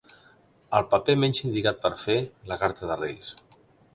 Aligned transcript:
El 0.77 0.85
paper 0.93 1.15
menys 1.25 1.41
indicat 1.49 1.85
per 1.85 1.93
fer 2.05 2.17
la 2.53 2.59
carta 2.65 2.93
de 2.93 3.01
Reis. 3.05 3.29